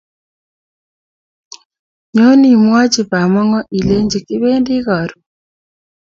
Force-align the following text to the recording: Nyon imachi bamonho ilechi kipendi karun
Nyon 2.13 2.41
imachi 2.53 3.01
bamonho 3.11 3.59
ilechi 3.77 4.17
kipendi 4.27 4.73
karun 4.85 5.23